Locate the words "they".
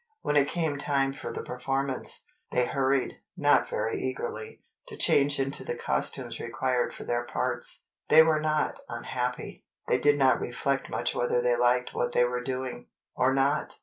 2.49-2.65, 8.07-8.23, 9.87-9.99, 11.39-11.55, 12.13-12.23